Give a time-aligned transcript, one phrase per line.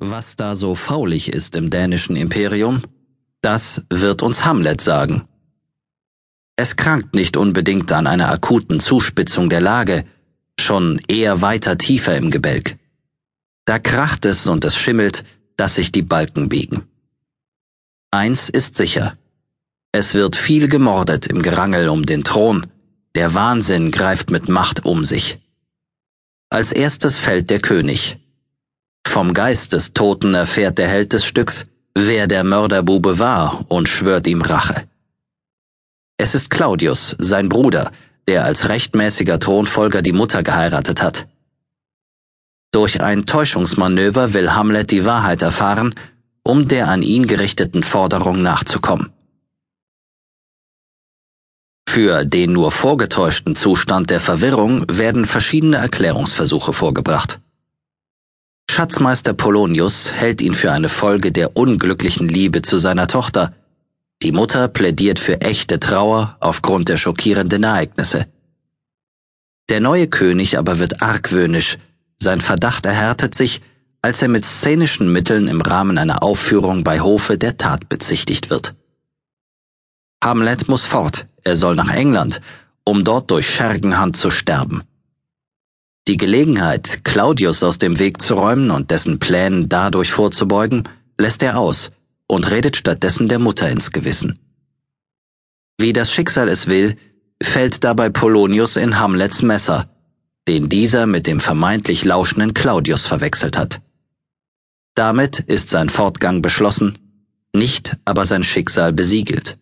[0.00, 2.82] Was da so faulig ist im dänischen Imperium,
[3.40, 5.26] das wird uns Hamlet sagen.
[6.54, 10.04] Es krankt nicht unbedingt an einer akuten Zuspitzung der Lage,
[10.58, 12.76] schon eher weiter tiefer im Gebälk.
[13.64, 15.24] Da kracht es und es schimmelt,
[15.56, 16.84] dass sich die Balken biegen.
[18.12, 19.18] Eins ist sicher.
[19.90, 22.66] Es wird viel gemordet im Gerangel um den Thron,
[23.16, 25.38] der Wahnsinn greift mit Macht um sich.
[26.50, 28.18] Als erstes fällt der König,
[29.08, 34.26] vom Geist des Toten erfährt der Held des Stücks, wer der Mörderbube war und schwört
[34.26, 34.84] ihm Rache.
[36.18, 37.90] Es ist Claudius, sein Bruder,
[38.26, 41.26] der als rechtmäßiger Thronfolger die Mutter geheiratet hat.
[42.72, 45.94] Durch ein Täuschungsmanöver will Hamlet die Wahrheit erfahren,
[46.42, 49.10] um der an ihn gerichteten Forderung nachzukommen.
[51.88, 57.40] Für den nur vorgetäuschten Zustand der Verwirrung werden verschiedene Erklärungsversuche vorgebracht.
[58.78, 63.52] Schatzmeister Polonius hält ihn für eine Folge der unglücklichen Liebe zu seiner Tochter.
[64.22, 68.28] Die Mutter plädiert für echte Trauer aufgrund der schockierenden Ereignisse.
[69.68, 71.78] Der neue König aber wird argwöhnisch,
[72.18, 73.62] sein Verdacht erhärtet sich,
[74.00, 78.76] als er mit szenischen Mitteln im Rahmen einer Aufführung bei Hofe der Tat bezichtigt wird.
[80.22, 82.40] Hamlet muss fort, er soll nach England,
[82.84, 84.84] um dort durch Schergenhand zu sterben.
[86.08, 91.58] Die Gelegenheit, Claudius aus dem Weg zu räumen und dessen Plänen dadurch vorzubeugen, lässt er
[91.58, 91.90] aus
[92.26, 94.38] und redet stattdessen der Mutter ins Gewissen.
[95.76, 96.96] Wie das Schicksal es will,
[97.42, 99.90] fällt dabei Polonius in Hamlets Messer,
[100.48, 103.82] den dieser mit dem vermeintlich lauschenden Claudius verwechselt hat.
[104.94, 106.96] Damit ist sein Fortgang beschlossen,
[107.52, 109.58] nicht aber sein Schicksal besiegelt.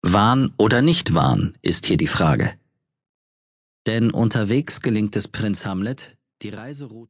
[0.00, 2.54] Wahn oder nicht Wahn ist hier die Frage.
[3.86, 6.94] Denn unterwegs gelingt es Prinz Hamlet, die Reiseroute